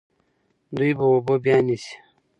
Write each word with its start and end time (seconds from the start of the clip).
دوی 0.75 0.91
به 0.97 1.03
اوبه 1.11 1.35
بیا 1.43 1.57
نیسي. 1.67 1.95